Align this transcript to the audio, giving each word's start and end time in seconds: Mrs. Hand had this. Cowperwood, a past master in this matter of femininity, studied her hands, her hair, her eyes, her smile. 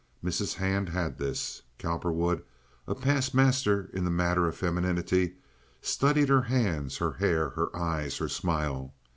Mrs. 0.23 0.55
Hand 0.55 0.89
had 0.89 1.19
this. 1.19 1.61
Cowperwood, 1.77 2.41
a 2.87 2.95
past 2.95 3.35
master 3.35 3.91
in 3.93 4.03
this 4.03 4.11
matter 4.11 4.47
of 4.47 4.55
femininity, 4.57 5.33
studied 5.79 6.27
her 6.27 6.41
hands, 6.41 6.97
her 6.97 7.11
hair, 7.11 7.49
her 7.49 7.69
eyes, 7.77 8.17
her 8.17 8.27
smile. 8.27 8.95